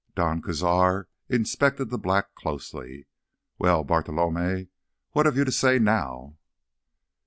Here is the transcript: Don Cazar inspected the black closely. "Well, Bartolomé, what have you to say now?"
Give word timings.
Don 0.15 0.41
Cazar 0.41 1.05
inspected 1.29 1.91
the 1.91 1.99
black 1.99 2.33
closely. 2.33 3.05
"Well, 3.59 3.85
Bartolomé, 3.85 4.69
what 5.11 5.27
have 5.27 5.37
you 5.37 5.45
to 5.45 5.51
say 5.51 5.77
now?" 5.77 6.39